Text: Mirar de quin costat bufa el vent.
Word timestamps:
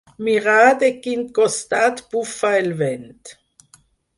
Mirar 0.27 0.69
de 0.83 0.89
quin 1.03 1.21
costat 1.39 2.01
bufa 2.15 2.51
el 2.63 2.73
vent. 2.83 3.23